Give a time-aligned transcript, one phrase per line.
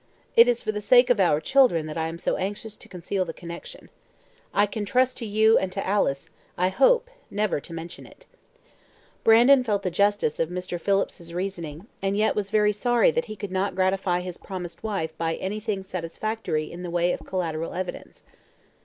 [0.35, 3.23] It is for the sake of our children that I am so anxious to conceal
[3.23, 3.91] the connection.
[4.51, 6.27] I can trust to you and to Alice,
[6.57, 8.25] I hope, never to mention it."
[9.23, 10.81] Brandon felt the justice of Mr.
[10.81, 15.15] Phillips's reasoning, and yet was very sorry that he could not gratify his promised wife
[15.19, 18.23] by anything satisfactory in the way of collateral evidence.